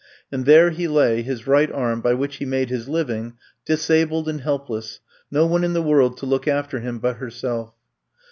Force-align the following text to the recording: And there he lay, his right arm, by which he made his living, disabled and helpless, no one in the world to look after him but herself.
And 0.31 0.45
there 0.47 0.71
he 0.71 0.87
lay, 0.87 1.21
his 1.21 1.45
right 1.45 1.71
arm, 1.71 2.01
by 2.01 2.15
which 2.15 2.37
he 2.37 2.43
made 2.45 2.71
his 2.71 2.89
living, 2.89 3.37
disabled 3.67 4.27
and 4.27 4.41
helpless, 4.41 4.99
no 5.29 5.45
one 5.45 5.63
in 5.63 5.73
the 5.73 5.83
world 5.83 6.17
to 6.17 6.25
look 6.25 6.47
after 6.47 6.79
him 6.79 6.97
but 6.97 7.17
herself. 7.17 7.75